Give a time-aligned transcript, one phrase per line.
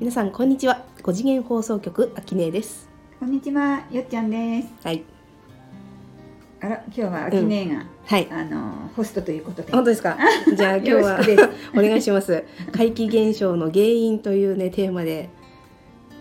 [0.00, 0.82] 皆さんこんにちは。
[1.02, 2.88] 5次元放送局あきねえです。
[3.18, 4.68] こんにちは、よっちゃんです。
[4.82, 5.04] はい。
[6.62, 8.26] あら、今日はあきねえが、はい。
[8.30, 9.70] あのホストということで。
[9.72, 10.16] 本当ですか？
[10.56, 11.20] じゃあ今日は
[11.76, 12.44] お願いします。
[12.72, 15.28] 怪奇現象の原因というねテーマで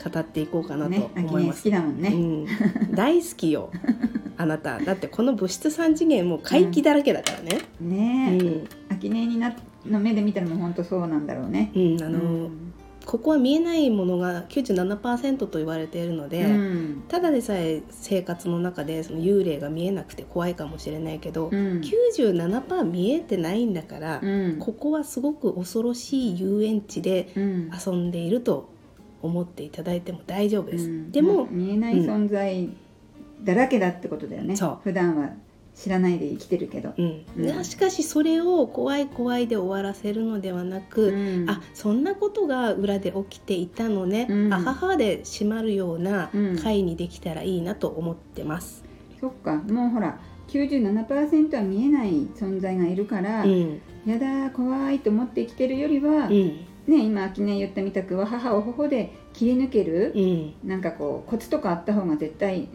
[0.04, 2.10] 語っていこうかなと思います、ねえ好きだもんね。
[2.10, 3.70] うん、大好きよ
[4.36, 4.80] あなた。
[4.80, 7.60] だってこの物質三次元もう怪奇だらけだからね。
[7.80, 9.56] ねえ、うん、あきねえにな
[9.86, 11.72] の目で見たらもう本当そうなんだろうね。
[11.74, 12.69] うん、あの、うん
[13.06, 17.04] ここは見えないものが97%と言われているので、うん。
[17.08, 21.82] ただでさえ生活の中でその幽霊が見えなくて怖いかもしれないけど、うん。
[21.82, 24.58] 97%見えてないんだから、うん。
[24.60, 27.72] ここはすごく恐ろしい遊園地でうん。
[27.74, 28.70] 遊んでいると
[29.22, 31.12] 思っていただいても大丈夫です、うん。
[31.12, 32.70] でも、見えない存在
[33.44, 34.56] だらけだってことだよね。
[34.84, 35.30] 普段は
[35.80, 36.94] 知らないで生きてるけど。
[36.98, 37.26] うん。
[37.38, 37.64] うん。
[37.64, 41.50] しかしそれを怖い怖いで終わらせるのではなく、うん。
[41.50, 44.54] あそんなことが裏で起きていたのね、うん。
[44.54, 46.60] あははで閉まるようなうん。
[46.60, 48.84] 回にできたらいいなと思ってます。
[49.22, 50.20] そっか、もうほら。
[50.50, 53.82] 97%は見えない存在がいるから、うん。
[54.06, 56.66] やだ怖いと思って生きてるよりは、うん。
[56.90, 62.68] ね今秋音言ったみたくわ母を頬で切り抜ける、うん、なんかこうコツとかあった方が絶対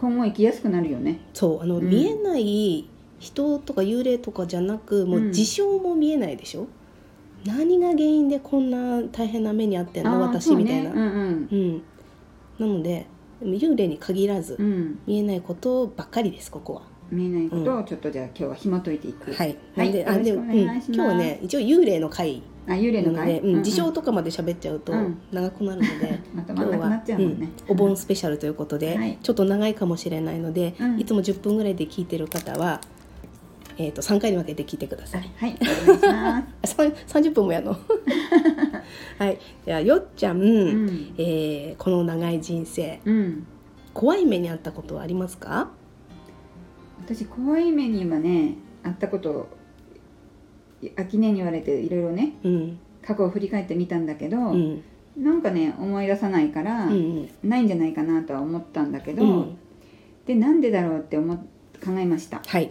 [0.00, 1.20] 今後生きやすくなるよね。
[1.34, 1.90] そうあの、うん。
[1.90, 5.32] 見えない人とか幽霊とかじゃなくもううん。
[5.32, 6.66] 事象も見えないでしょ、
[7.44, 10.20] 何が原因でこんな大変な目に遭ってんの？
[10.20, 10.90] 私みたいな。
[10.90, 11.82] そうんうん、
[12.58, 13.06] なので
[13.42, 14.64] 幽霊に限らず、うん。
[14.64, 16.82] うん、見えないことばっかりですここは。
[17.10, 19.32] 見えないことをちょっとじゃあ今日は紐解いていく。
[19.32, 19.56] はい。
[19.76, 19.86] はい。
[19.86, 25.18] なんで、あ、で、うん、今日はね、一応幽霊の回あ幽霊の会、なので、うん、事情とかまで喋っちゃうとうん。
[25.32, 26.18] 長くなるので。
[26.34, 27.48] まとまんなくなっちゃうもんね。
[27.68, 29.18] うんお盆スペシャルということで、はい。
[29.22, 31.00] ちょっと長いかもしれないので、うん。
[31.00, 32.80] いつも10分ぐらいで聞いてる方は、
[33.78, 35.30] えー、と3回に分けて聞いてください。
[35.36, 35.56] はい。
[35.60, 36.46] お願いします。
[36.62, 36.88] あさん
[37.24, 37.76] 30分もやるの。
[39.18, 39.38] はい。
[39.64, 41.14] じゃあよっちゃん、うん。
[41.16, 43.46] えーこの長い人生うん。
[43.94, 45.70] 怖い目にあったことはありますか？
[47.04, 48.54] 私怖い目にはね
[48.84, 49.48] あったこと
[50.96, 52.78] 秋音に言われていろいろねうん。
[53.02, 54.82] 過去を振り返ってみたんだけど、うん。
[55.16, 59.58] なんかね思い出さないから、うんないんじゃないかなとは思ったんだけど、うん。
[60.26, 61.38] でなんでだろうって思っ
[61.84, 62.42] 考えました。
[62.46, 62.70] はい、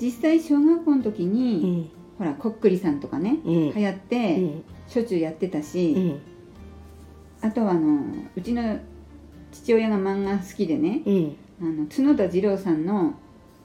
[0.00, 1.90] 実際小学校の時うに、ん。
[2.18, 3.74] ほらこっくりさんとかね、うん。
[3.74, 4.64] 流行って、うん。
[4.88, 6.20] しょっちゅうやってたうし、ん。
[7.40, 8.00] あとはあの
[8.36, 8.78] うちの
[9.52, 11.36] 父親が漫画好きでねうん。
[11.60, 13.14] あの角田二郎さんの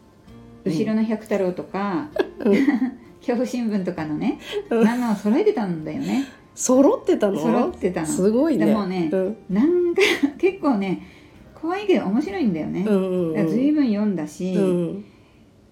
[0.63, 2.53] 「後ろの百太郎」とか、うん
[3.21, 4.39] 恐怖新聞とかのね
[4.69, 4.81] うん。
[4.81, 6.25] 漫画を揃えてたんだよね。
[6.53, 7.39] 揃ってたの？
[7.39, 8.07] 揃ってたの。
[8.07, 8.65] すごいね。
[8.65, 9.35] でもねうん。
[9.49, 10.01] なんか
[10.37, 11.07] 結構ね
[11.55, 15.05] 怖いけど面白いんだよね、うんうん随分読んだし、うん。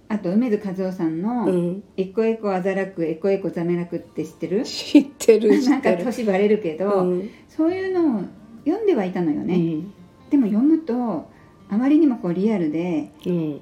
[0.08, 1.84] あと梅津和夫さんの「うん。
[1.98, 4.64] エコエコあざらくエコエコざめらく」って知ってる？
[4.64, 7.30] 知ってる知なんか年バレるけど、うん。
[7.48, 8.24] そういうのを
[8.66, 9.94] 読んではいたのよね、うん。
[10.30, 11.30] でも読むと
[11.70, 13.62] あまりにもこうリアルでうん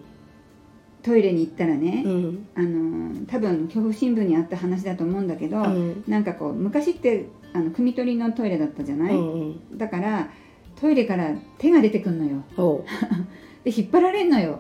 [1.07, 2.47] トイレに行ったらね、うん。
[2.53, 6.03] あの多分恐怖新聞にあった話だと思うんだけど、うん。
[6.05, 10.29] なんかこう昔ってあの汲み取りのトイレだったじゃない、うんだから
[10.75, 12.43] トイレから手が出てくんのよ。
[13.63, 14.59] で引っ張られんのよ。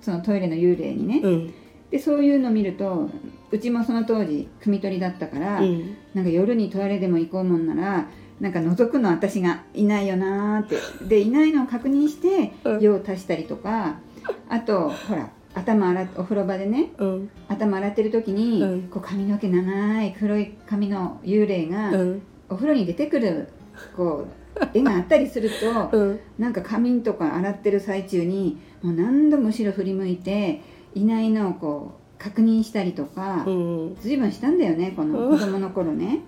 [0.00, 1.54] そのトイレの幽霊にね、うん。
[1.92, 3.08] でそういうの見ると
[3.52, 5.94] うちもその当時汲み取りだったから、うん。
[6.12, 8.08] なんか夜にトイレでも行こうもんなら
[8.40, 10.76] なんか覗くの私がいないよなーって。
[11.08, 12.80] でいないのを確認してうん。
[12.80, 14.00] 用を足したりとか
[14.48, 17.30] あとほら頭洗っお風呂場でねうん。
[17.48, 18.82] 頭洗ってる時に、うん。
[18.88, 22.22] こう髪の毛長い黒い髪の幽霊が、うん。
[22.48, 23.48] お風呂に出てくる
[23.96, 24.32] こう
[24.74, 25.50] 絵があったりする
[25.90, 26.20] とうん。
[26.38, 30.60] なんか髪とか洗ってる最中にもう何度も後ろ振り向いて
[30.94, 36.20] いないのをこう確認したりとか、うん随分したんだよねこの子供の頃ね。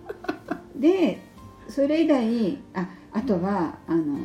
[0.77, 1.21] で
[1.69, 4.19] それ以来ああとはあの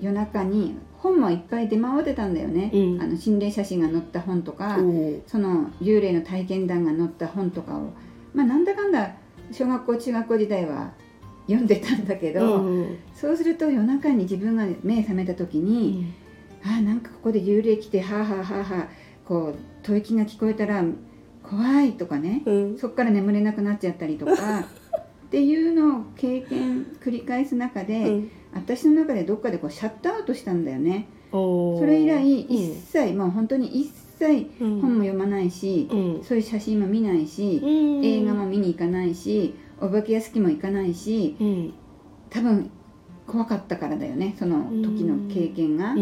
[0.00, 3.02] 夜中に本もいっぱい出回ってたんだよね、うん。
[3.02, 4.76] あの心霊写真が載った本とか、
[5.26, 7.92] その幽霊の体験談が載った本とかを。
[8.32, 9.16] まあなんだかんだ
[9.50, 10.92] 小学校中学校時代は
[11.46, 16.12] 読んでたんだけど、うんそうすると夜中に自分が目覚めた時に、
[16.64, 18.88] あなんかここで幽霊来てはあはあはあはあ
[19.24, 20.84] こう吐息が聞こえたら
[21.42, 22.78] 怖いとかね、うん。
[22.78, 24.32] そこから眠れなくなっちゃったりとか
[25.26, 31.08] っていうのを経験繰り返す中で、うん私の中でどっかでこうシャットアウトしたんだよね。
[31.30, 34.80] それ以来一切、もう本当に一切うん。
[34.80, 36.22] 本も読まないし、うん。
[36.22, 38.04] そういう写真も見ないし、うん。
[38.04, 41.74] 映画も見に行かないしお化け屋敷も行かないしうん。
[42.30, 42.70] 多分
[43.26, 45.94] 怖かったからだよねその時の経験が、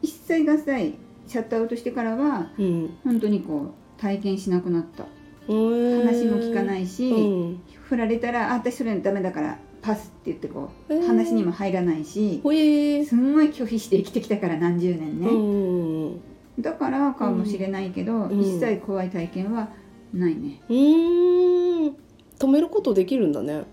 [0.00, 2.96] 一切合切シャットアウトしてからはうん。
[3.04, 5.04] 本当にこう体験しなくなった。
[5.48, 6.06] うん。
[6.06, 7.60] 話も聞かないし、うん。
[7.84, 11.02] 振られたら「あ私それダメだからパスって言ってこへー。
[11.02, 16.20] う話にも入らないしほえーすんごい拒否して生きてきたから何十年ね、うん
[16.60, 18.40] だからかもしれないけど、うん。
[18.40, 19.70] 一切怖い体験は
[20.12, 20.60] ないね。
[20.68, 21.96] うーん。
[22.38, 23.64] 止めることできるんだね。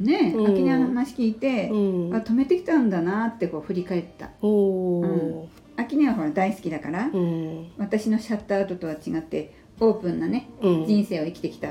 [0.00, 0.46] ねえ、うん。
[0.46, 2.14] 秋音の話聞いて、うん。
[2.14, 4.30] あ止めてきたんだなってこう振り返った。
[4.40, 4.48] お
[5.00, 7.66] お秋音はほら大好きだから、うん。
[7.76, 10.86] 私のシャットアウトとは違ってオープンなねうん。
[10.86, 11.68] 人生を生きてきた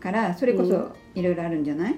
[0.00, 0.68] からそれこうん。
[0.68, 1.96] そいろいろあるんじゃない？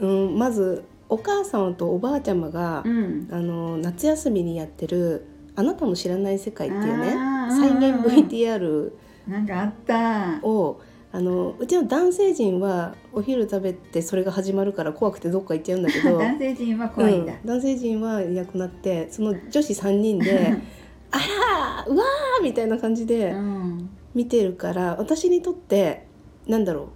[0.00, 3.28] うんまずお母さんとおばあちゃまがうん。
[3.30, 5.26] あの夏休みにやってる
[5.56, 7.16] 「あなたの知らない世界」っていうね
[7.50, 8.92] 再現 VTR
[9.28, 10.40] なんかあった。
[10.46, 10.80] を
[11.12, 20.54] あのうちの男性陣はお昼食べてそれが始まるから怖くてどっか行っちゃうんだけど 男性陣は怖いんだ、うん、男性陣はいなくなってその女子3人で
[21.12, 23.90] 「あらーうわー!」みたいな感じでうん。
[24.14, 26.06] 見てるから私にとって
[26.46, 26.88] なんだろう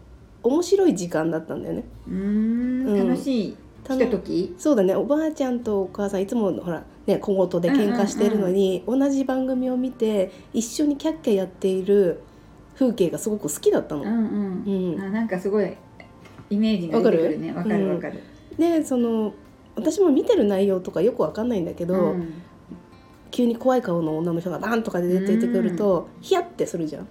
[0.43, 1.85] 面白い時間だったんだよね。
[2.07, 4.95] うーん楽しいたひとときそうだね。
[4.95, 12.21] おばあちゃんとお母さんいつもほらね小言で喧嘩してるのに、同じ番組を見て一緒にキャッキャやっている
[12.75, 14.03] 風景がすごく好きだったの。
[14.03, 15.01] うんうん、うん。
[15.01, 15.77] あなんかすごい
[16.51, 17.53] イメージが出てくるね。
[17.53, 18.21] わかわかるるわかる、
[18.59, 19.35] でその
[19.75, 22.43] 私も見てる内容とかよくわかんないんだけど、うん。
[23.31, 27.07] 急に怖い顔の女の人がバンとかで出てくると、ヒヤッてするじゃん。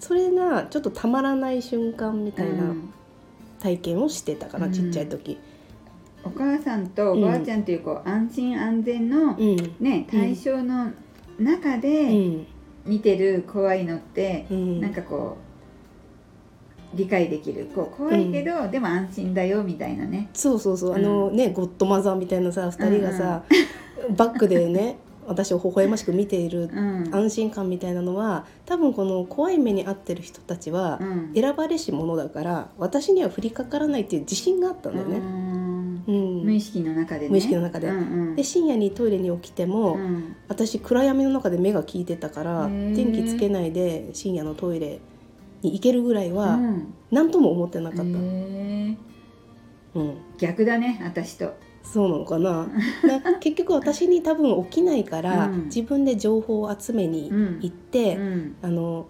[0.00, 2.92] それがちょっとたまらない瞬間みたいなうん。
[3.60, 4.72] 体験をしてたかな、うん。
[4.72, 5.38] ちっちゃい時。
[6.24, 9.56] お母さんとおばあちゃんというこう安心安全のうん。
[9.80, 10.92] ね対象の
[11.38, 12.46] 中うでん。
[12.84, 14.80] 見てる怖いのってうん。
[14.80, 15.36] なんかこ
[16.94, 17.68] う理解できる。
[17.74, 20.30] こう怖いけど、でも安心だよみたいなね。
[20.32, 20.94] そうそうそう。
[20.94, 23.42] あのね、ゴッドマザーみたいなさ2人がさ、
[24.16, 24.96] バックでね
[25.28, 27.14] 私を微笑ましく見ているうん。
[27.14, 31.32] 安心感みたいなのは多分この怖い目に遭ってる人たちはうん。
[31.34, 35.18] 選ばれし者だから私には降りかからないっていう自信があったんだようね。
[35.18, 36.04] ん。
[36.06, 36.44] うん。
[36.44, 37.28] 無意識の中でね。
[37.28, 37.88] 無意識の中で。
[37.88, 38.00] うんう
[38.32, 38.36] ん。
[38.36, 40.36] で深夜にトイレに起きても、うん。
[40.48, 45.00] 私暗闇の中で目が効いてたから電気つけないで深夜のトイレ
[45.62, 46.94] に行けるぐらいはうん。
[47.10, 48.96] 何とも思ってなかった、うん、
[50.38, 52.68] 逆だね私とそうなのかな。
[53.22, 55.64] な 結局私に多分起きないから、うん。
[55.64, 57.30] 自分で情報を集めに
[57.60, 58.56] 行って、うん。
[58.62, 59.06] あの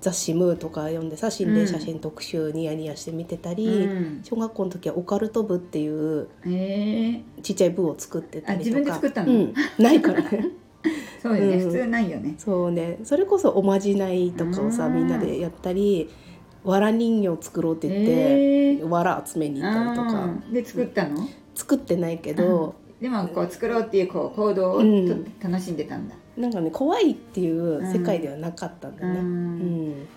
[0.00, 4.20] 雑誌「ムー」とか読んでさ心霊写真特集ニヤニヤして見てたり、うん。
[4.22, 6.28] 小学校の時はオカルト部っていう
[7.42, 8.76] ちっちゃい部を作ってたりとか。
[8.76, 9.32] あ自分で作ったの？
[9.32, 10.22] うん、ないから。
[10.22, 10.50] ね
[11.20, 11.70] そうよね、うん。
[11.72, 12.34] 普通ないよね。
[12.38, 12.98] そうね。
[13.02, 14.94] それこそおまじないとかをさうん。
[14.94, 16.08] みんなでやったり
[16.62, 18.02] わら人形を作ろうって言
[18.76, 20.30] って、わら集めに行ったりとか。
[20.52, 21.26] で作ったの？
[21.58, 25.32] 作ってないけど、でもこう作ろうっていうこう行動をとうん。
[25.40, 29.18] 楽しんでたんだ、なんかね怖いっていう世界ではなかったんだうね。
[29.18, 29.90] うん。
[29.90, 30.08] ん。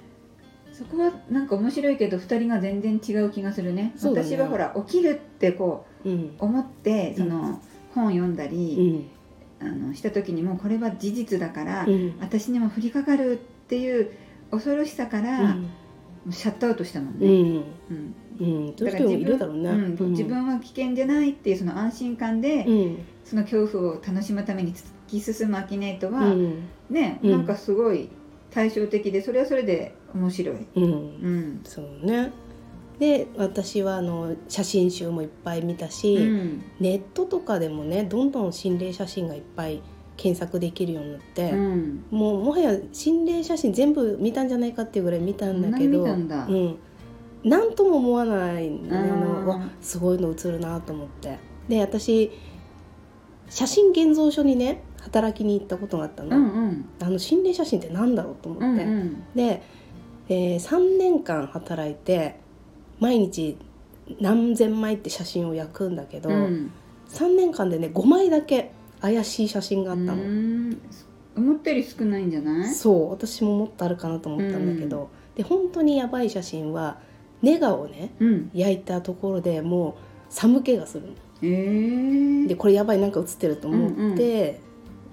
[0.71, 3.83] そこはなんか面白いけど2人が全然違う気がするね。
[3.83, 3.93] ね。
[4.03, 6.13] 私はほら起きるってこうん。
[6.13, 7.59] う思ってその
[7.95, 9.09] 本読んだうり、
[9.61, 9.65] ん。
[9.65, 12.17] あのした時にもうこれは事実だから、うん。
[12.19, 13.35] 私にも降りかかるっ
[13.67, 14.11] ていう
[14.51, 15.55] 恐ろしさから、
[16.29, 17.27] シャットアウトしたもんね、
[17.89, 19.69] うんうんうんそういう人もいるだろうね。
[19.69, 19.73] う
[20.03, 22.97] ん自分は危険じゃないっていうその安心感で、うん。
[23.23, 26.63] その恐怖を楽しむために突き進むアキネとは、うん。
[26.89, 27.31] ね、うん。
[27.31, 28.09] なんかすごい
[28.49, 30.83] 対照的でそれはそれで面白い、うん。
[30.83, 31.61] うん。
[31.63, 32.31] そうね。
[33.00, 36.63] で私はあの写真集もいっぱい見たし、うん。
[36.79, 39.81] ネットとかでもねどんどん心霊写真がいっぱい
[40.21, 46.77] 検索できるようになって、うん、もうもはや心霊写真全部見たんじゃないかっていうぐらい見たんだけどうん、
[47.43, 51.39] なんとも思わないあのわすごいの映るなと思って。
[51.67, 52.31] で私
[53.50, 56.86] 写真現像所にね働きに行ったことがあったの,、うんうん。
[57.01, 59.24] あの心霊写真ってなんだろうと思って、うんうん。
[59.36, 59.62] で、
[60.29, 62.36] えー3年間働いて
[63.00, 63.57] 毎日
[64.19, 66.71] 何千枚って写真を焼くんだけど、うん。
[67.10, 68.71] 3年間でね5枚だけ
[69.01, 70.77] 怪しい写真があったの、うん。
[71.36, 72.74] 思ったより少ないんじゃない？
[72.74, 77.00] そう私ももっとあるかなと思ったんだけど、で本当にやばい写真は
[77.41, 78.51] ネガをねうん。
[78.53, 79.93] 焼いたところでもう
[80.29, 81.13] 寒気がするの。
[81.43, 84.60] へえでこれやばいなんか写ってると思って、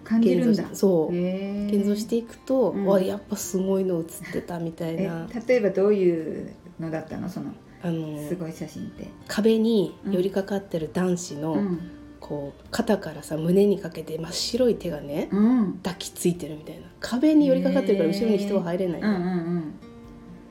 [0.04, 0.64] 感じるんだ。
[0.64, 1.16] 現そう。
[1.16, 1.78] へー。
[1.78, 2.87] 現像していくと、うん。
[2.87, 7.28] わやっぱすごいの写ってたみたいえな例えばどういうのだったの？
[7.28, 11.90] そのあのすごい写真って、壁に寄りかかってる男子の、うん。
[12.20, 16.82] こう肩からさ胸にかけて真っ白い手がねうん、抱きついてるみたいな。
[17.00, 19.75] 壁に寄りかかってるから後ろに人は入れないの、うんうん。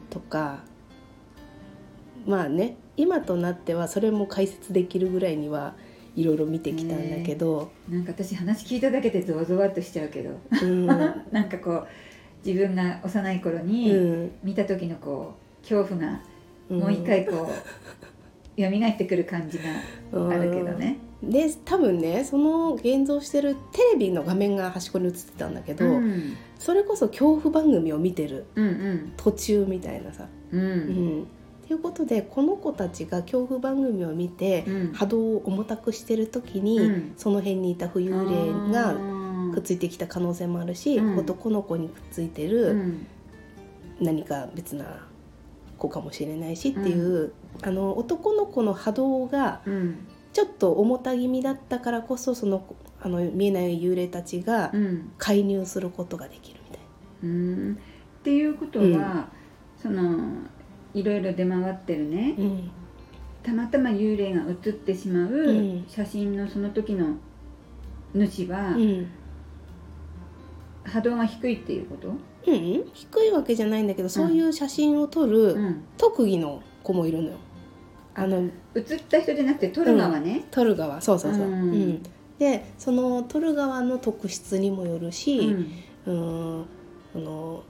[0.09, 0.63] とか
[2.27, 5.75] まあね今となってはそれも解説できるぐらいには
[6.15, 7.95] いろいろ見てきたんだけど、うん。
[7.95, 10.31] なんか私話聞いただけでゾワゾワっとしちゃうけど。
[10.63, 10.85] うん。
[11.31, 11.87] なんかこう
[12.45, 14.31] 自分が幼い頃うにん。
[14.43, 16.19] 見た時のこう恐怖が
[16.69, 16.79] うん。
[16.79, 19.63] もう一回こう蘇ってくる感じが
[20.29, 20.97] あるけどね。
[21.21, 26.33] で多分ねその現像してるテレビの画面が端っこに映ってたんだけど、うん。
[26.57, 30.27] それこそ恐怖番組を見てるうん途中みたいなさ。
[30.51, 30.61] うん。
[30.61, 31.27] ううん
[31.67, 34.93] んっていうことでこの子たちが恐怖番組を見て、うん。
[34.93, 37.13] 波動を重たくしてる時に、うん。
[37.17, 38.95] その辺にいた浮遊霊が
[39.53, 41.17] くっついてきた可能性もあるし、うん。
[41.17, 43.07] 男の子にくっついてうるん。
[43.99, 45.05] 何か別な
[45.77, 50.07] 子かもしれないしっていう、あの男の子の波動がうん。
[50.31, 52.63] ちょっと重た気味だったからこそその
[53.01, 55.11] あの見えない幽霊たちがうん。
[55.17, 56.79] 介入することができるみたい
[57.23, 57.77] うん。
[58.19, 59.27] っていうことは、
[59.81, 60.47] その
[60.99, 62.33] いろいろ出回ってるね。
[62.37, 62.43] な。
[62.43, 62.71] うん。
[63.43, 65.85] たまたま幽霊が写ってしまううん。
[65.87, 67.15] 写真のその時の
[68.13, 69.07] 主はうん。
[70.83, 72.17] 波動が低いっていうこと、うん、
[72.93, 77.37] 低いわけじゃないんだけどそういう写真を撮るうん、特技の子もいるのよ。
[78.15, 81.01] あの写った人じゃなくて撮る側ね、撮る側。
[81.01, 81.43] そうそうそう。
[81.43, 81.51] うん。
[81.51, 82.03] うん。
[82.39, 85.39] でその撮る側の特質にもよるし、
[86.05, 86.13] うん。
[86.13, 86.65] うん、
[87.13, 87.63] その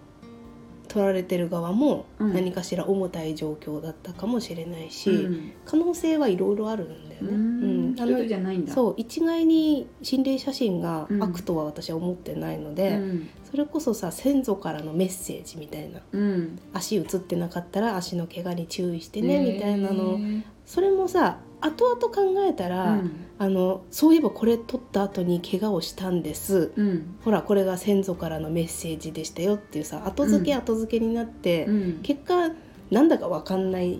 [0.87, 2.33] 取られてる側もうん。
[2.33, 5.51] 何かしら重たい状況だったかもしれないし、うん。
[5.65, 7.29] 可能性はいろいろあるんだよね。
[7.31, 7.95] うん。
[7.99, 8.73] あ一つじゃないんだ。
[8.73, 13.29] そう一概に心霊写真がうん悪とは私は思ってないので、うん。
[13.49, 16.59] それこそさ先祖からのメッセージみたいなうん。
[16.73, 20.17] 足映ってなかったら足の怪我に注意してねみたいなの。
[20.17, 23.01] へそれもさ後々考えたーら、
[23.39, 26.71] あのそういえばこれ撮った後に怪我をしたんです。
[26.75, 26.87] うん。
[26.87, 30.57] うんほらこれが先祖からのメッセージでしたよっていうさ後付けうん。
[30.59, 31.99] 後付けになって、うん。
[32.03, 32.51] 結果
[32.91, 33.99] なんだか分かんない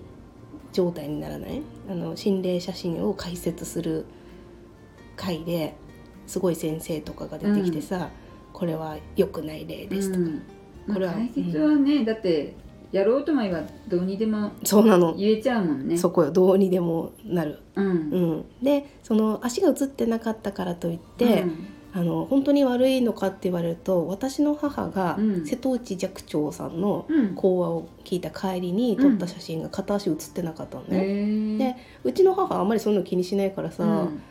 [0.71, 1.61] 状態にならない？
[1.89, 4.05] あの心霊写真を解説する
[5.15, 5.75] 回で
[6.27, 8.09] すごい先生とかが出てきてさ、
[8.53, 12.55] これは良くない例ですとか、これは解説はね、だって
[12.91, 15.97] やろうと思えばどうにでもそうなの、言えちゃうもんね。
[15.97, 16.31] そこよ。
[16.31, 17.59] どうにでもなる。
[17.75, 17.87] うん。
[17.87, 21.67] うん、でその足が映ってなかったからといって、うん。
[21.93, 25.45] あの本当に悪いのかって言われると私の母がうん。
[25.45, 27.35] 瀬戸内寂聴さんのうん。
[27.35, 31.57] 講話を聞いた帰りに撮った写真が片足写ってなかったのへね、ー。
[31.57, 34.21] でうちの母はあんまりそういうの気にしないからさ、うん。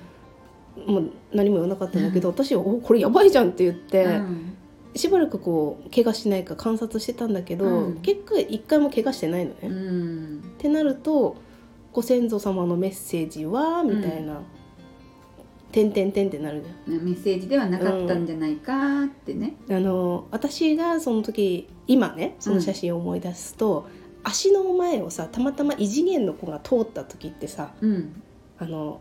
[0.86, 4.55] もう何も言わなかったんだけど私は「おこれやばいじゃん」って言って、うん
[4.96, 7.94] しばらくこう怪我しないか観察してたんだけど、うん。
[8.00, 9.58] 結局一回も怪我してないのね。
[9.62, 11.36] うっんてなると
[11.92, 14.42] ご先祖様のメッセージはみたいな
[15.72, 17.04] 「てんてんてん」ってなるじゃん。
[17.04, 23.86] メッセージではなかったんじゃないかってね、あの私がその時今ねその写真を思い出すと、
[24.22, 28.22] 足の前をさたまたま異次元の子が通った時ってさうん。
[28.58, 29.00] あの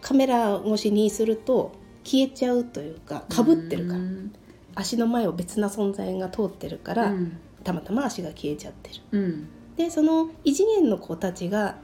[0.00, 1.72] カメラ越しにすると
[2.04, 4.32] 消えちゃうというかかぶってるから、うん
[4.76, 7.38] 足の前を別な存在が通ってるから、うん。
[7.64, 9.00] たまたま足が消えちゃってる。
[9.10, 9.48] うん。
[9.76, 11.76] でその異次元の子たちが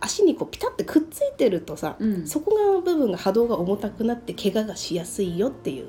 [0.00, 2.26] 足にこうピタッてくっついてるとさ、うん。
[2.26, 5.88] そこが部分が波動が重たくなって怪我がしやすいよっていう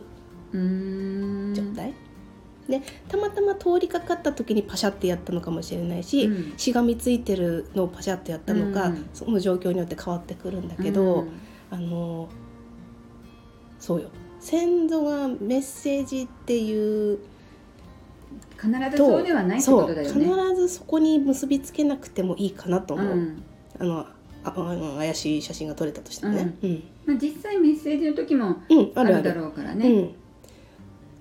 [0.54, 1.54] うん。
[1.56, 1.94] 状態、
[2.68, 6.58] でたまたま通りかかった時にパシャってやったのかもしれないし、うん。
[6.58, 9.10] しがみついてるのをパシャってやったのか、うん。
[9.14, 11.32] その状況によって変わってくるんだけど、うん。
[11.70, 12.28] あの
[13.80, 14.10] そうよ
[14.42, 17.20] 先祖がメッセージっていう
[18.60, 20.26] 必ずそうではないってことだよね。
[20.26, 23.44] 必ずそこに結びつけなくてもいいかなと思う、うん。
[23.80, 24.06] あの
[24.44, 26.56] あ怪しい写真が撮れたとしてもね。
[26.64, 26.84] うん。
[27.06, 29.24] まあ、実際メッセージの時もうん、あある。
[29.24, 29.88] だろうからね。
[29.90, 30.16] うん、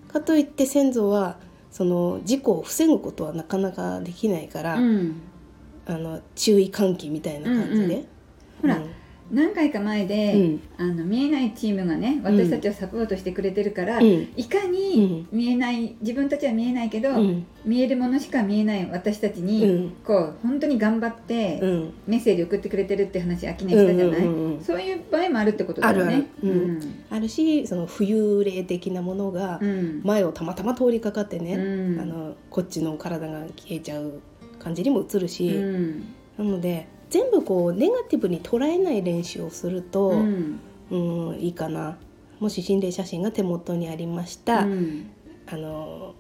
[0.09, 1.39] かといって先祖は
[1.71, 5.21] その事故を防ぐことはなかなかできないから、うん。
[5.87, 8.05] あの注意喚起みたいな感じで、
[8.63, 8.81] ほら
[9.31, 10.61] 何回か前で、うん。
[10.79, 14.05] あの見えないチームがね私たちをサポートしてくれてるから、うん。
[14.05, 17.47] うんいかに見えない自分たちは見えないけど、うん。
[17.65, 19.91] 見えるものしか見えない私たちに、うん。
[20.05, 21.93] こう本当に頑張ってうん。
[22.07, 24.65] メッセージ送ってくれてるって話秋音したじゃない、うんうんうん。
[24.65, 26.27] そういう場合もあるってことだよね。
[27.11, 30.01] あるしその浮遊霊的なものがうん。
[30.05, 32.01] 前をたまたま通りかかってね、うん。
[32.01, 34.21] あのこっちの体が消えちゃう
[34.59, 36.05] 感じにも映るし、うん。
[36.39, 40.13] なので全部こうネガティブに捉えない練習をすると、う
[40.91, 41.99] うんんいいかな。
[42.39, 45.11] もし心霊写真が手元にありました、うん。
[45.47, 46.15] あの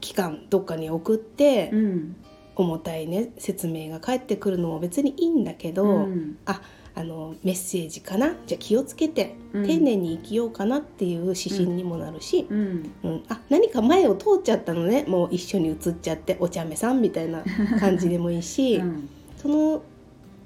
[0.00, 2.16] 期間どっかに送って、うん。
[2.56, 6.38] 重たいね説明が返ってくるのも別にいいんだけど、うん。
[6.44, 6.60] あ
[6.92, 8.34] あのメッセージかな？
[8.46, 9.66] じゃあ気をつけて、うん。
[9.66, 12.90] 丁寧に生きようかなっていう指針にもなるし、うん。
[13.04, 13.24] うん。
[13.28, 15.04] あ何か前を通っちゃったのね。
[15.06, 17.44] もう一緒に写っちゃってお茶目さんみたいな
[17.78, 19.08] 感じでもいいし、 うん。
[19.36, 19.82] その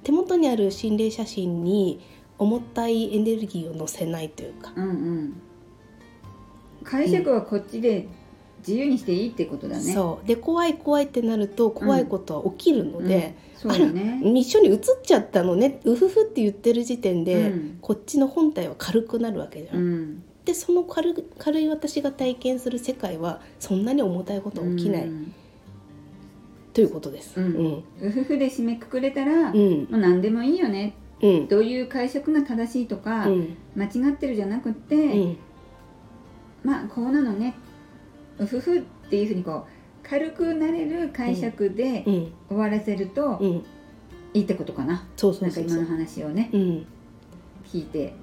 [0.05, 2.01] 手元にある心霊写真に
[2.39, 4.73] 重たいエネルギーを乗せないというか。
[4.77, 5.33] うんうん。
[6.85, 8.07] 解釈はこっちで
[8.59, 9.83] 自由にしていいってことだね。
[9.83, 10.27] そう。
[10.27, 13.35] で怖い怖いってなると怖いことは起きるので、
[13.65, 14.21] うん、そうだね。
[14.23, 17.79] 一緒に映っちゃったのねうふふって言ってる時点で、うん。
[17.81, 19.77] こっちの本体は軽くなるわけじゃん。
[19.77, 20.23] うん。
[20.45, 25.35] でその軽い軽い私が体験する世界はそんなに重たいことは起きない、うん
[26.75, 27.41] ということです。
[27.41, 27.85] うん。
[28.01, 29.89] うふふで締めくくれたら、もうん。
[29.91, 30.95] う何でもいいよね。
[31.23, 31.49] うん。
[31.49, 33.57] どういう解釈が正しいとか、うん。
[33.77, 35.37] 間違ってるじゃなくって、うん。
[36.65, 37.55] まあこうなのね。
[38.39, 42.33] うふふっていうふうにこう軽くなれる解釈でうん。
[42.49, 43.65] 終わらせるとうん。
[44.35, 45.77] いいってことかな、そうそなうんそうそう。
[45.77, 46.51] か今の話をね。
[46.53, 46.87] うん。
[47.65, 48.15] 聞いて、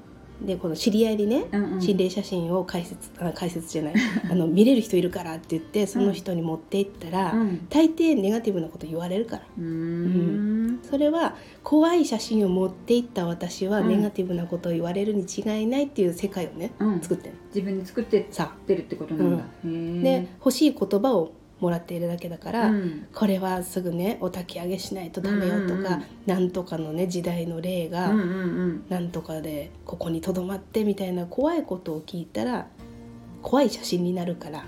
[0.41, 1.81] でこの知り合いにねうんうん。
[1.81, 3.93] 心霊写真を解説あ解説じゃない。
[4.29, 7.67] あの見れる人いるからって言ってその人に持って行ったら、うん。
[7.69, 9.43] 大抵ネガティブなこと言われるから。
[9.57, 10.79] うーん。
[10.83, 13.89] それは怖い写真を持って行った私はうん。
[13.89, 17.00] ネガティブなことを言われるに違いないっていう世界をね、うん。
[17.01, 21.31] 作ってる自分で作ってっさてるってことなんだ、で欲しい言葉を
[21.62, 23.08] もらっているだけだから、うん。
[23.13, 26.03] これはすぐねお焚き上げしないとダメよとか、うんうんうん。
[26.25, 28.86] なんとかのね時代の霊が、うんうんうん。
[28.89, 32.68] なんとかでここにとどまってみたいな怖いことを聞いたら
[33.44, 34.65] 怖い写真になるから。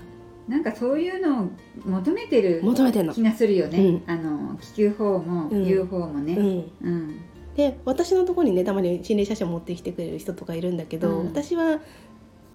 [0.48, 1.48] なんかそういうのを
[1.84, 3.22] 求めてる求めて気。
[3.22, 4.02] がするよね、うん。
[4.06, 5.64] あの聞く方もうん。
[5.64, 7.20] 言う方もね、うん、うん。
[7.56, 11.26] で私のところにねたまに心霊写真を持ってきてくれる人とかいるんだけど、うん。
[11.26, 11.80] 私は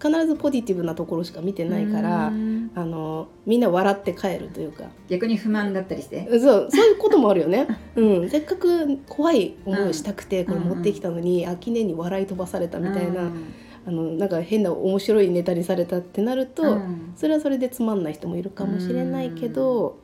[0.02, 2.70] 必ずポジティブなところしか見てないから、うん。
[2.74, 4.84] あのみんな笑って帰るというか。
[5.08, 6.26] 逆に不満だったりして？
[6.30, 7.66] そうそういうこともあるよね、
[7.96, 10.46] うん、せっかく怖い思いをしたくてうん。
[10.46, 13.54] これ持ってきたのに秋音に笑い飛ばされたみたいな、うん。
[13.86, 17.12] あのなんか変な面白いネタにされたってなると、うん。
[17.16, 19.98] それはそれでつまんない人もいるかもしれないけど、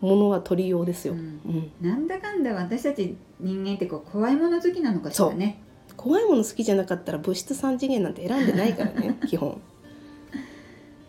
[0.00, 1.22] ものは取りようですよ、ううん。
[1.22, 5.58] んなんだかんだ私たち人間ってこう怖いもの好きなのかしらね
[5.96, 9.60] 怖いもの好きじゃなかったら物質3次元なんて選んでないからね 基本、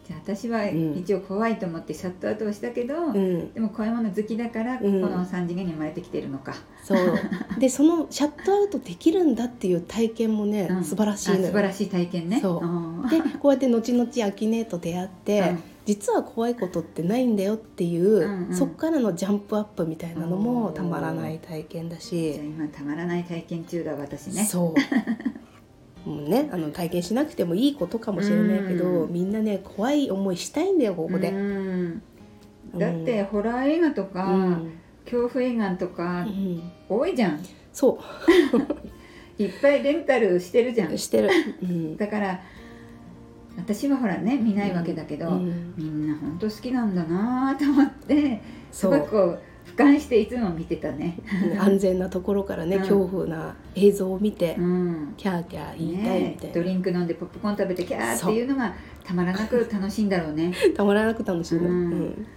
[0.08, 0.98] じゃあ私はうん。
[0.98, 5.02] 一応怖いと思ってシャットアウトをしたけど、うん、でも怖いもの好きだからこうん。
[5.02, 6.98] の3次元に生まれてきてるのか、そう。
[7.60, 10.84] でそのシャットアウトできるんだっていう体験もね、うん。
[10.84, 11.44] 素晴らしいのよ。
[11.44, 12.38] あ素晴らしい体験ね。
[12.38, 18.54] でこうやって後々アキネと出会って、うん実は怖いことってないんだよっていう、うんうん。
[18.54, 24.44] そっからのジャンプアップみたいなのもたまらない体験だじゃ今たまらない体験中だ私ね。
[24.44, 24.80] そう。
[26.10, 29.14] もうねあの体験しなくてもいいことかもしれないけど、うん。
[29.14, 31.30] みんなね怖い思いしたいんだよここで。
[31.30, 32.02] うん。
[32.78, 34.72] だってホラー映画とか、うん。
[35.06, 36.62] 恐怖映画とかうん。
[36.90, 37.40] 多いじゃん。
[37.72, 37.98] そ
[39.40, 40.92] いっぱいレンタルしてるじゃん。
[40.92, 41.30] うしてる。
[41.64, 41.96] うん。
[41.96, 42.42] だから
[43.58, 45.74] 私はほらね見ないわけだけど、うん。
[45.76, 48.42] みんな本当好きなんだなと思って
[48.72, 51.18] すごくこう俯瞰していつも見てたね。
[51.60, 52.82] 安全なところからね、うん。
[52.82, 55.14] 恐怖な映像を見て、うん。
[55.18, 60.54] キャーキャー言いたいみねたいな、ドリンク飲んでポップコーン食べてキャーっていうのが たまらなく楽しいんだろうね。
[60.76, 61.72] たまらなく楽しいの、うん。
[61.72, 62.28] うん。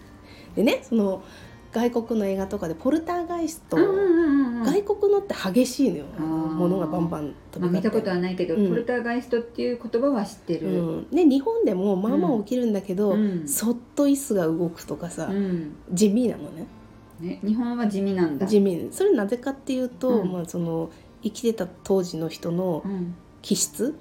[0.57, 1.23] でねその
[1.73, 6.05] 外国の映画とかでポルターガイスト、外国のって激しいのよ。
[6.19, 6.25] あー。
[6.25, 7.59] 物がバンバン飛び交って。
[7.61, 8.69] まあ、見たことはないけど、うん。
[8.69, 10.69] ポルターガイストっていう言葉は知ってる。
[10.69, 13.49] うん、ね日本でもまあまあ起きるんだけど、うん。
[13.49, 15.77] そっと椅子が動くとかさ、うん。
[15.93, 16.67] 地味なのね。
[17.21, 18.47] ね、日本は地味なんだ。
[18.47, 18.89] 地味。
[18.91, 20.33] それなぜかっていうと、うん。
[20.33, 20.91] まあ、その
[21.23, 23.15] 生きてた当時の人のうん。
[23.43, 23.95] 気質、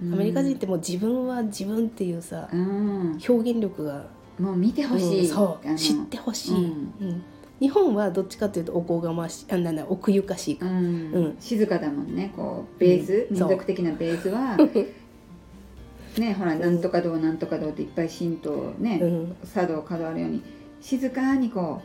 [0.00, 4.06] アメリカ人ってもう自分は自分っていうさ、うん、表現力が
[4.38, 5.30] もう見てほしい。
[5.30, 6.62] うん知ってほしい、うん。
[7.00, 7.24] うん。
[7.58, 10.74] 日本はどっちかというとおこがましいあなんだ奥ゆかしいか、うん。
[10.74, 11.36] うん。
[11.40, 12.32] 静かだもんね。
[12.36, 13.36] こうベース、うん。
[13.36, 14.56] 民族的なベースは
[16.18, 19.36] ねほらなんとかどうなんとかどうっていっぱい神道ね、うん。
[19.52, 20.42] 茶道角あるように
[20.80, 21.80] 静かにこ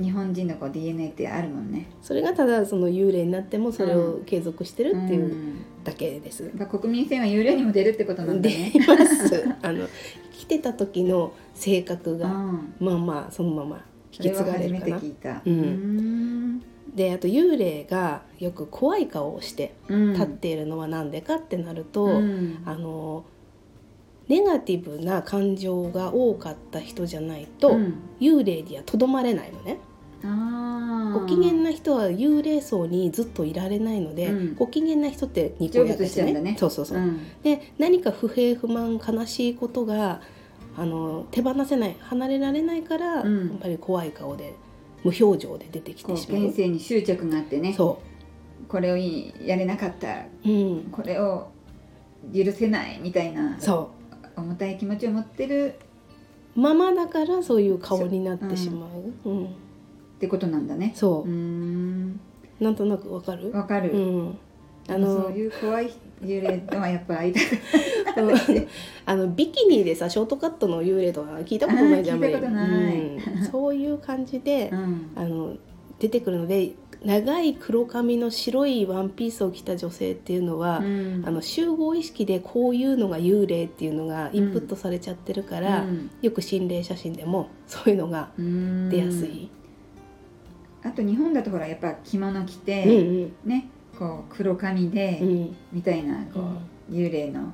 [0.00, 1.90] う日本人のこう DNA ってあるもんね。
[2.00, 6.50] それがただその幽霊になってもそれを継続してるっていううんだけです。
[6.70, 8.72] 国民性は幽霊にも出るってことなんだでね。
[8.74, 9.48] います。
[9.62, 9.86] あの
[10.32, 12.74] 生きてた時の性格が、うん。
[12.80, 15.00] まあまあそのまま引き継がれるかな。
[15.44, 16.56] うん。
[16.56, 16.62] ん。
[16.94, 20.12] であと幽霊がよく怖い顔をしてうん。
[20.12, 22.58] 立っているのは何でかってなると、うん。
[22.64, 23.24] あの
[24.28, 27.94] ネガティブな感情が多かった人じゃないと、うん。
[28.20, 29.78] 幽霊にはとどまれないのね
[30.22, 34.54] ご機嫌な人は幽霊層にずっといられないので、うん。
[34.54, 36.56] ご機嫌な人ってニコヤ成仏しちゃうんだね。
[36.58, 37.20] そうそうそう、うん。
[37.42, 40.20] で何か不平不満悲しいことが
[40.76, 43.48] あの手放せない離れられないから、うん。
[43.48, 44.54] やっぱり怖い顔で
[45.02, 46.46] 無表情で出てきこうてしまう。
[46.48, 47.72] 現世に執着があってね。
[47.72, 48.00] そ
[48.68, 50.26] これをやれなかった。
[50.44, 51.48] う、うん、これを
[52.34, 53.90] 許せないみたいなそ
[54.36, 55.74] 重たい気持ちを持ってる。
[56.56, 58.86] うままだからそういう顔になってしま
[59.24, 59.48] う、うん
[60.20, 60.92] ってことなんだね。
[60.94, 61.30] そう。
[61.30, 62.20] う、ーん。
[62.60, 63.50] なんとなくわかる？
[63.52, 64.38] わかる、うん、
[64.86, 65.90] あそのういう怖い
[66.22, 67.46] 幽霊とはやっぱ会いたく
[69.06, 72.98] あのビキニでさショートカットの幽霊とか聞いたことないじゃん聞いたことない。
[72.98, 73.44] うん。
[73.50, 75.10] そういう感じで、うん。
[75.14, 75.56] あの
[75.98, 81.22] 出てくるので長い黒髪の白いワンピースを着た女性っていうのは、うん。
[81.24, 86.10] あの集合意識でこういうのが幽霊っていうのがインプットされちゃってるから、うん。
[86.20, 89.48] よく心霊写真でもそういうのがうん出やすい。
[90.82, 95.20] あと日本だとほらやっぱ着物着うんて、ねこう黒髪で、
[95.72, 96.40] みたいなこ
[96.90, 97.52] う、幽霊の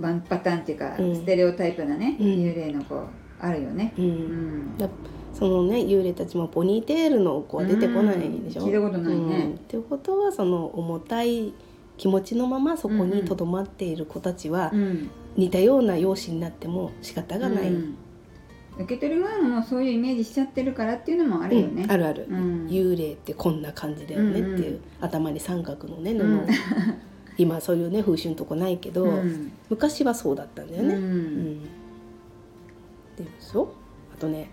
[0.00, 1.14] ワンパターンっていうか、うん。
[1.14, 2.26] ステレオタイプなね、うん。
[2.26, 3.00] 幽霊の子
[3.40, 3.94] あるよね。
[3.96, 4.70] ううん。
[5.32, 8.62] そのね幽霊たちもポニーテールの子は出てこないでしょ？
[8.62, 8.68] うん。
[8.68, 9.36] 聞いたことないね。
[9.36, 9.54] うん。
[9.54, 11.52] っていうことはその重たい
[11.96, 15.10] 気持ちのままそこにとどまっている子たちはうん。
[15.36, 17.72] 似たような容姿になっても仕方がない。
[18.78, 21.82] うん受け取る側もそういうイメージしちゃってるからっていうのもあるよね。
[21.82, 22.66] うんあるある、うん。
[22.68, 24.80] 幽霊ってこんな感じだよねっていう、うんうん。
[25.00, 26.46] 頭に三角のね布、うん。
[27.36, 29.52] 今そういうね風習のとこないけど、うん。
[29.68, 30.94] 昔はそうだったんだよね。
[30.94, 31.04] ううん。
[31.04, 31.60] ん
[33.16, 33.72] でしょ
[34.14, 34.48] あとね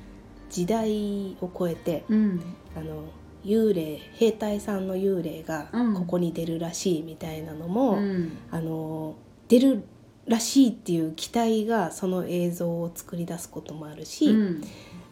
[0.50, 2.42] 時代を超えてうん。
[2.76, 3.04] あの
[3.44, 5.94] 幽霊兵隊さんの幽霊がうん。
[5.94, 8.32] ここに出るらしいみたいなのも、うん。
[8.50, 9.16] あの
[9.48, 9.84] 出る
[10.28, 14.64] らしいっていう期待がその映像を作り出すこともあるし、うん。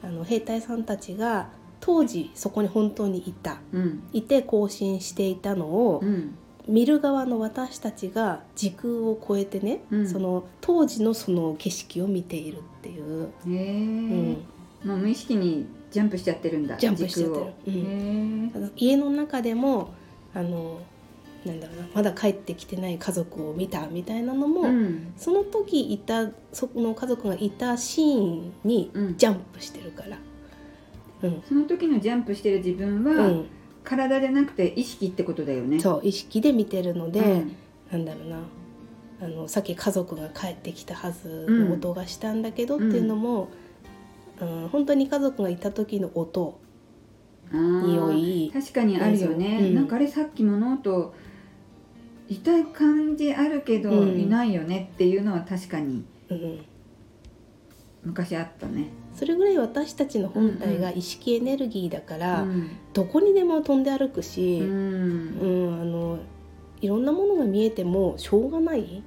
[0.04, 1.50] あの兵隊さんたちが
[1.80, 3.60] 当時そこに本当にいた。
[3.72, 4.04] うん。
[4.12, 6.36] いて行進していたのをうん。
[6.66, 10.08] 見る側の私たちが時空を超えてね、うん。
[10.08, 14.46] その当時のその景色を見ているっていう、うん。
[14.84, 18.72] もう無意識にジャンプしちゃってるんだジャンプしちゃってる。
[18.76, 19.94] 家の中でも
[20.34, 20.80] あの
[21.46, 25.14] なんだろうなまだ帰ってきてない家族を見たみたいなのも、えうん。
[25.18, 29.18] その時いたその家族がいたシーンにうん。
[29.18, 30.18] ジャンプしてるから。
[31.22, 31.44] うん。
[31.48, 33.46] その時のジャンプしてる自分は、うん。
[33.84, 35.80] 体でなくて意識ってことだよね。
[35.80, 37.56] そう意識で見てるので、うん。
[37.92, 38.38] なんだろうな。
[39.22, 41.70] あのさっき家族が帰ってきたはずうん。
[41.70, 43.50] の音がしたんだけどっていうのも、
[44.40, 44.68] うん。
[44.70, 46.60] 本当に家族がいた時の音
[47.52, 49.76] 匂い確かにあるよね、うん。
[49.76, 51.14] なんかあれさっき物音
[52.34, 54.20] いた感じあるけど、うん。
[54.20, 56.66] いないよねっていうのは確かにうん、
[58.04, 62.70] 昔あったね、それぐらい私たちの本体が意識エネルギーだから、うん。
[62.94, 66.20] どこにでも飛んで歩くし、ううんんあの
[66.82, 69.04] いろんなものが見えてもしょうがない、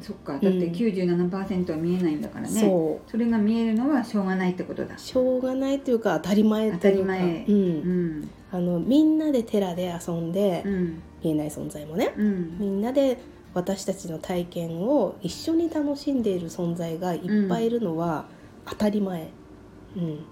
[0.00, 3.10] そっかだって97%は見えないんだからね、そう。
[3.10, 4.98] それが見えるのはしょうがないってことだ。
[4.98, 6.78] しょうがないというか当たり前というか。
[6.78, 7.44] 当たり前。
[7.48, 8.30] う、うんん。
[8.52, 12.12] あのみんなで寺で遊んで、うん見えない存在もね。
[12.16, 12.58] うん。
[12.58, 13.18] みんなで
[13.54, 18.26] 私たちの体験を一緒に楽しんでいる存在がいっぱいいるのは
[18.66, 19.30] 当たり前、
[19.96, 20.24] うん。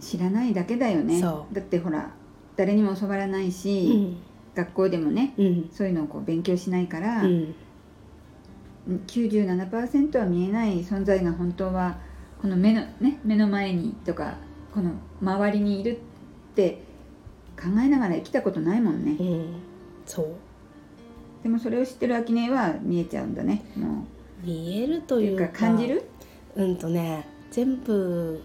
[0.00, 1.20] 知らないだけだよね。
[1.20, 2.12] そだってほら
[2.56, 4.16] 誰にも教わらないし、うん。
[4.54, 5.70] 学校でもねうん。
[5.72, 7.54] そういうのをこう勉強しないから、うん。
[9.06, 11.98] 97%は見えない存在が本当は
[12.40, 14.34] この目の,、ね、目の前にとか
[14.74, 14.90] この
[15.20, 15.98] 周りにいる
[16.52, 16.82] って
[17.56, 19.16] 考えながら生きたことないもんね。
[19.18, 19.71] うん
[20.06, 20.26] そう。
[21.42, 23.64] でもそれを知ってる秋音は見えちゃうんだね。
[23.76, 24.06] も
[24.42, 26.04] 見えるというか感じる？
[26.56, 28.42] うんとね全部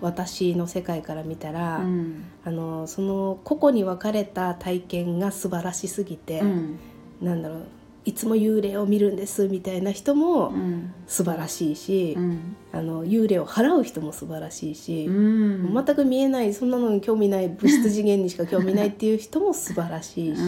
[0.00, 2.24] 私の世界から見たら、うん。
[2.44, 6.78] あのその個々に分かれた体験が素晴らしすぎて、うん。
[7.20, 7.66] なんだろう
[8.08, 10.94] いつも幽霊を見るんですみたいな人もうん。
[11.06, 12.56] 素晴らしいし、うん。
[12.72, 15.74] あの幽霊を払う人も素晴らしいし、うん。
[15.74, 20.40] 全く見えないそんなのに興味ない物質次元にしか興味ないっていう人も素晴らしいし、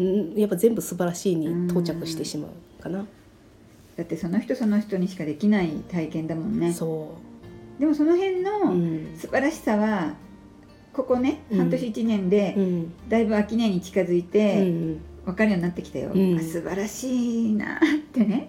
[0.00, 0.34] うん。
[0.34, 3.06] やっぱ全部素晴らしいに到着してしまうかな。
[3.96, 6.72] だってその人その人にしかできない体験だもんね。
[6.72, 7.14] そ
[7.78, 9.16] でもその辺のん。
[9.16, 10.14] 素晴らしさは
[10.92, 11.58] ここねうん。
[11.58, 13.08] 半年1年でうん。
[13.08, 16.38] だいぶ秋音に近づいうんて分かるようになってきたよ、うん。
[16.38, 17.78] あ素晴らしいなっ
[18.12, 18.48] てね、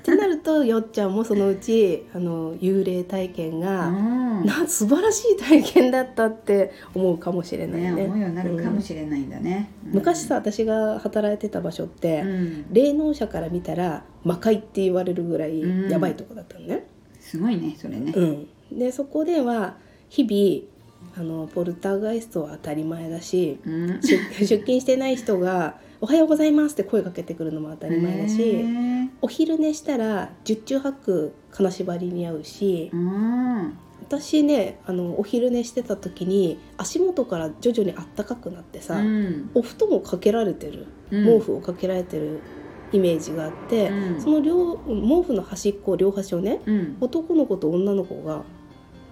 [0.00, 4.44] ってなるとよっちゃんもそのうちあの幽霊体験うが、ん。
[4.44, 7.92] な素晴らしい体験だったって思うかもしれないね。
[7.92, 8.04] ね。
[8.04, 9.92] 思うようになるかもしれないんだね、うん。
[9.94, 12.66] 昔さ私が働いてた場所って、うん。
[12.74, 15.90] 霊能者から見たら魔界って言われるぐらいうん。
[15.90, 16.84] やばいとこだったのね。
[17.20, 18.24] すごいねそれね、う
[18.74, 19.76] ん、でそこでは
[20.08, 23.60] 日々あのポルターガイストは当たり前だし
[24.00, 29.08] 出勤してない人が「おはようございます」って声かけてくるのも当たり前だへしー。
[29.20, 33.76] お昼寝したら十中八九金縛りに合うしうん。
[34.00, 39.50] 私ねあのお昼寝してた時に足元から徐々にあったかくなってさ、うん。
[39.54, 40.86] お布団をかけられてる。
[41.10, 41.24] うん。
[41.24, 42.40] 毛布をかけられてる
[42.92, 44.20] イメージがあって、うん。
[44.20, 46.96] その両毛布の端っこ両端をねうん。
[47.00, 48.44] 男の子と女の子が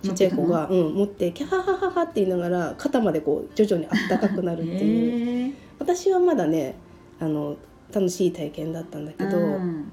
[0.02, 6.74] ちっちゃい子が、うん、持ってキャハハハハって言いながら肩までこう徐々にあったかくなるっていう私はまだね
[7.20, 7.56] あの
[7.94, 9.92] 楽しい体験だったんだけど、うん。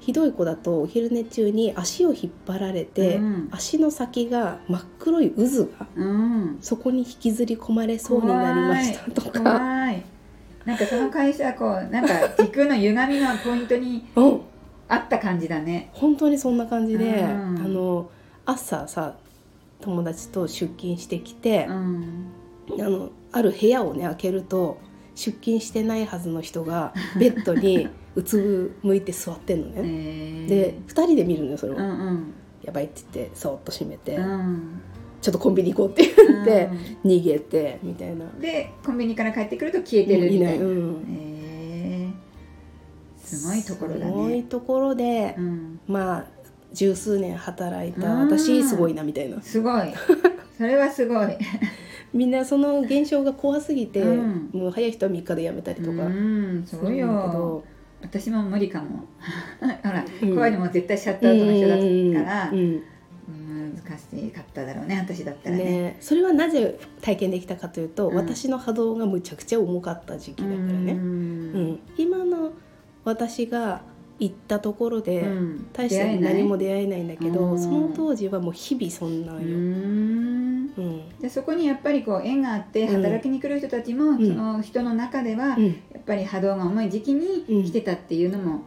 [0.00, 3.48] ひどい子だとお昼寝中に足を引っ張られて、うん。
[3.52, 5.42] 足の先が真っ黒い渦
[5.78, 6.58] がうん。
[6.60, 9.42] そこに引きずり込まれそうになりましたとか。
[10.64, 14.40] なんかその会社こうなんか時空の歪みのポイントにうん。
[14.88, 15.90] あった感じだね。
[15.92, 17.62] 本当にそんな感じで、うん。
[17.64, 18.10] あの
[18.44, 19.16] 朝さ
[19.80, 22.26] 友達と出勤してきて、うん。
[22.78, 24.78] あのある部屋をね開けると
[25.14, 29.88] 出勤してないはずの人がベッドに うつぶ向いて座ってんのえね。
[29.88, 30.46] ー。
[30.46, 32.34] で2人で見るのよそれを、うんうん。
[32.62, 34.80] やばいって言ってそーっと閉めて、うん。
[35.20, 36.68] ちょっとコンビニ行こうって言って、
[37.04, 38.26] 逃げてみたいな。
[38.40, 41.06] でコンビニから帰ってくると消えてるみたいな、うん。
[41.10, 43.26] えー。
[43.26, 46.26] すごいところだすごいね、ところで、うん、まあ
[46.72, 48.14] 十数年働いた。
[48.14, 48.30] うん。
[48.30, 49.40] 私すごいなみたいな。
[49.40, 49.94] すごい。
[50.58, 51.36] それはすごい
[52.12, 54.50] みんなその現象が怖すぎて、うん。
[54.52, 55.96] もう早い人は3日で辞めたりとか。
[55.96, 57.64] するんだけど、
[58.02, 59.04] 私も無理かも。
[59.60, 60.34] ほら、うん。
[60.34, 62.82] 怖いのも絶対シャットアウトの人だから、うんうん
[63.28, 65.64] 難しかっただろうね私だったらね。
[65.64, 68.16] ね、それはなぜ体験できたかというと、うん。
[68.16, 71.72] 私の波動がむちゃくちゃ重かった時期だからね、ううん。
[71.72, 72.52] ん今の
[73.04, 73.82] 私が
[74.18, 75.66] 行ったところで、うん。
[75.72, 77.58] 大して何も出会えないんだけど、うん。
[77.58, 79.36] その当時はもう日々そんなん。
[79.36, 79.42] よ、
[81.20, 83.02] でそこにやっぱりこう縁があってうん。
[83.02, 84.26] 働きに来る人たちも、ん。
[84.26, 85.66] その人の中では、うん。
[85.66, 88.62] やっぱり波動が重い時期に来てたっていうのも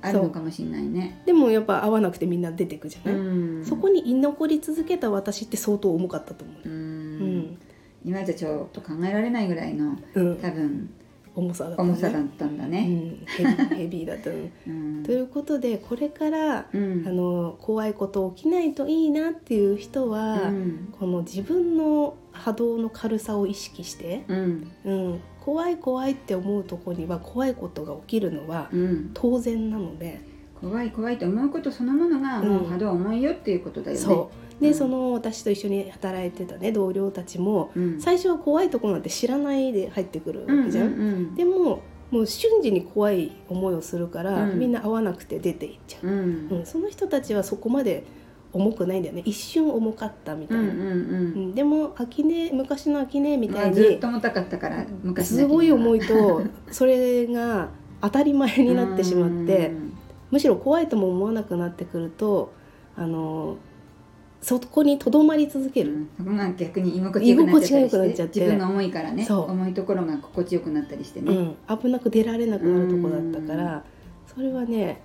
[0.00, 1.20] あるのかもしれないね。
[1.26, 3.64] でもやっぱ合わなくてみんな出てくじゃない、うん。
[3.64, 6.68] そこに居残り続けた私って相当重かったと思う。
[6.68, 7.58] うね、ん。
[8.04, 10.36] 今じゃちょっと考えられないぐらいのうん。
[10.36, 10.90] 多分
[11.38, 11.90] 重さだったね。
[11.90, 12.86] 重さだったんだね。
[12.88, 14.36] うん、ヘビーヘビーだったの。
[14.66, 15.02] うん。
[15.04, 17.04] ということでこれから、うん。
[17.06, 20.88] あの怖いこと起きないといいなっていう人は、うん。
[20.98, 24.70] この自分の波動の軽さを意識して、うん。
[24.84, 29.10] うん、怖い怖いって思うとこには怖いことが起きるのはうん。
[29.14, 30.20] 当然なので、
[30.60, 34.28] 怖い怖いと思うことそのものがもう波動重いよっていうことだよね。
[34.60, 34.74] で、うん。
[34.74, 38.00] その私と一緒に働いてたね同僚たちもうん。
[38.00, 40.86] 最初は怖いとこなんて知らないで入ってくるわけじゃん。
[40.86, 44.58] うんうんでももう瞬時に怖い思いをするから、うん。
[44.58, 46.06] みんな合わなくて出ていっちゃう。
[46.06, 46.48] うん。
[46.50, 48.04] うん、その人たちはそこまで
[48.52, 50.90] 重くないんだよね一瞬重かったみたいな、うんうんう
[51.50, 51.54] ん。
[51.54, 57.68] でも秋音昔の秋音みまたいにあずっと重たかったから昔すごい重いいとそれが
[58.00, 59.72] 当たり前になってしまって
[60.30, 62.52] むしろ怖いとも思わなくなってくると
[62.96, 63.58] あの
[64.40, 68.34] そこにとどまり続ける、そこが逆に居心地よくなっちゃったり居心地が良くなっしちゃって。
[68.34, 69.50] て自分が重いからねそう。
[69.50, 71.34] 重いところが心地よくなったりしてね、
[71.68, 73.84] うん、危なく出られなくなるとこだったから
[74.26, 75.02] それはね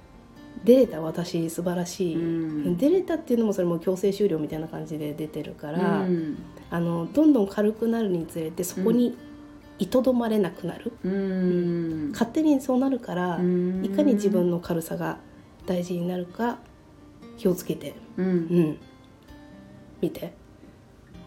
[0.64, 2.78] 出れた私素晴らしい、うん。
[2.78, 6.38] 出れたっていうのもそれも強制終了みたいな感じで出てるから、うん。
[6.70, 9.18] あのどんどん軽くなるにつれてそこに
[9.80, 12.12] いとどまれなくなる、うん。
[12.12, 13.84] 勝手にそうなるから、うん。
[13.84, 15.18] いかに自分の軽さが
[15.66, 16.60] 大事になるか
[17.38, 18.26] 気をつけて、うん。
[18.26, 18.78] うん、
[20.04, 20.20] 見て。
[20.22, 20.34] だか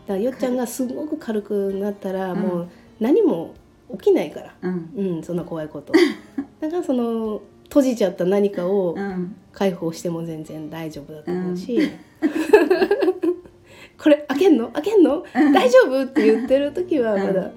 [0.08, 2.40] らよっちゃんがすごく軽くなったらうん。
[2.40, 2.68] もう
[3.00, 3.54] 何も
[3.92, 4.90] 起きないから、うん。
[4.96, 5.92] うん、そんな怖いこと。
[6.60, 9.34] だからその閉じちゃった何かをうん。
[9.52, 11.78] 解放しても全然大丈夫だと思うし、
[13.98, 14.68] これ開けんの？
[14.68, 15.24] 開けんの？
[15.32, 16.02] 大丈夫？
[16.02, 17.52] って言ってる時はまだ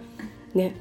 [0.53, 0.77] ね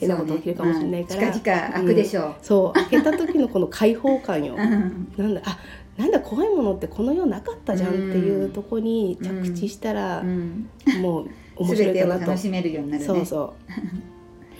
[0.00, 1.26] 変なこと起きるかもしれないから、そうね。
[1.28, 4.56] うん近々開くでしょう、そう開けた時のこの解放感よ。
[4.58, 5.12] うん。
[5.16, 5.58] なんだあ
[5.96, 10.68] なんだ怖いものってこの世なかったじゃんっていうとこに着地したらう、ん。
[11.00, 13.06] もう面白いかなと、楽しめるようになるね。
[13.06, 13.54] そうそ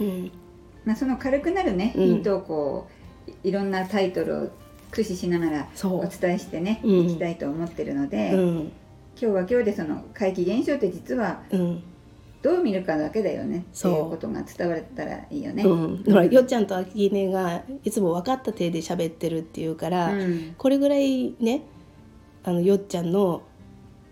[0.01, 0.31] う、うん、
[0.85, 2.05] まあ、その軽くなるね、うん。
[2.05, 2.87] ヒントをこ
[3.27, 4.49] ういいろんなタイトルを
[4.91, 6.99] 駆使しながらお伝えしてね、うん。
[7.07, 8.59] いきたいと思ってるので、うん。
[8.61, 8.73] 今
[9.15, 11.83] 日は今日でその怪奇現象って実はうん
[12.43, 13.59] どう見るかだけだよね。
[13.59, 15.63] ってそういうことが伝わったらいいよね。
[15.63, 15.69] う
[16.01, 20.55] ん、ほらよっちゃんとあきねがいつも分かった手で喋ってるっていうから、うん。
[20.59, 21.63] これぐらいね
[22.43, 23.43] あのよっちゃんの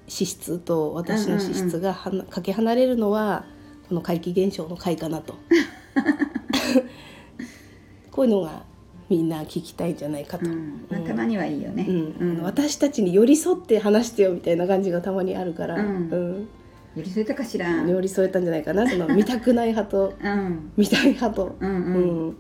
[0.07, 3.45] 資質と私の資質がはなかけ離れるのは
[3.89, 5.35] この怪奇現象の回かなと。
[8.13, 8.63] こういうのが
[9.09, 10.87] みんな聞きたいんじゃないかと、うん。
[10.89, 11.85] まあ、たまにはいいよね。
[11.89, 12.15] うん。
[12.21, 15.83] あの私たちに寄り添って話してよみたいな感じがたまにあるから、うん。
[15.83, 16.49] うん
[16.97, 17.69] 寄り添えたかしら？
[17.87, 18.89] 寄り添えたんじゃないかな。
[18.89, 20.73] その 見たくない派とうん。
[20.77, 22.29] 見たい派と、うんううん。
[22.31, 22.37] ん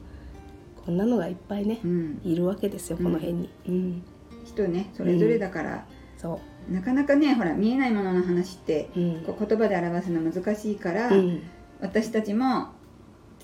[0.84, 4.02] こんなのがいっぱいね、うん、いるわけですよこの辺に、うん。
[4.44, 5.86] 人ねそれぞれだから、
[6.16, 9.20] そなかなかねほら見えないものの話ってう、うん。
[9.22, 11.40] こう言葉で表すの難しいから、うん。
[11.80, 12.68] 私たちも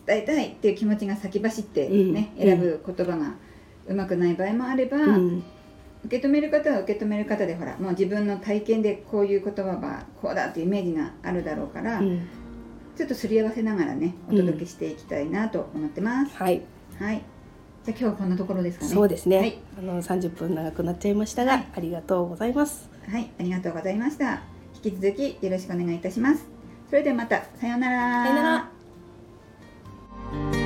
[0.06, 2.42] 伝えたいっていう気持ちが先走ってね、うん。
[2.44, 3.34] 選ぶ言葉が
[3.88, 5.42] うまくない場合もあれば、うん
[6.06, 12.26] 受け止める方は受け止める方でほらもう自分の体験でこういう言葉はこうだっていうイメージがあるだろうから、うん。
[12.96, 16.34] ちょっとすり合わせながらねお届けしていきたいなと思ってます。
[16.36, 16.62] はい。
[16.98, 17.22] はい。
[17.84, 18.90] じゃあ今日はこんなところですかね。
[18.90, 21.66] そうですね、はい、あの30分長くなっちゃいましたが、はい。
[21.76, 22.88] ありがとうございます。
[23.08, 24.42] はい、ありがとうございました。
[24.82, 26.46] 引き続きよろしくお願いいたします。
[26.88, 27.44] それではまた。
[27.60, 28.24] さようなら。
[28.24, 28.70] さような
[30.52, 30.65] ら